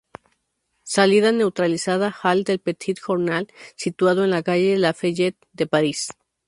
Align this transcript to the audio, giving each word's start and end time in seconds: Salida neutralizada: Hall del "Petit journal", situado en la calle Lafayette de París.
Salida 0.93 1.31
neutralizada: 1.31 2.09
Hall 2.23 2.43
del 2.43 2.57
"Petit 2.57 2.97
journal", 2.99 3.47
situado 3.75 4.23
en 4.23 4.31
la 4.31 4.41
calle 4.41 4.75
Lafayette 4.79 5.37
de 5.53 5.67
París. 5.67 6.07